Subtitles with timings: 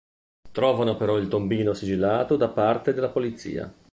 [0.51, 3.71] Trovano però il tombino sigillato da parte della polizia.